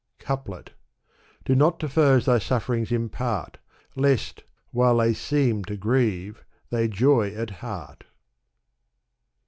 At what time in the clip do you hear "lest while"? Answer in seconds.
3.95-4.97